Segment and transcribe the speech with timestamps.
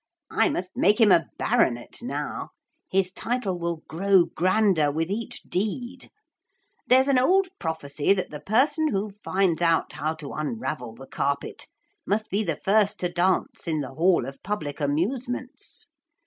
[0.31, 2.49] 'I must make him a baronet now.
[2.89, 6.09] His title will grow grander with each deed.
[6.87, 11.67] There's an old prophecy that the person who finds out how to unravel the carpet
[12.03, 15.85] must be the first to dance in the Hall of Public Amusements.